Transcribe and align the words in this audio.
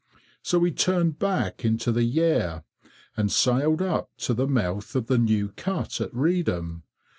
So 0.41 0.57
we 0.57 0.71
turned 0.71 1.19
back 1.19 1.63
into 1.63 1.91
the 1.91 2.01
Yare, 2.01 2.63
and 3.15 3.31
sailed 3.31 3.83
up 3.83 4.09
to 4.21 4.33
the 4.33 4.47
mouth 4.47 4.95
of 4.95 5.05
the 5.05 5.19
new 5.19 5.49
cut 5.49 6.01
at 6.01 6.11
Reedham. 6.11 6.81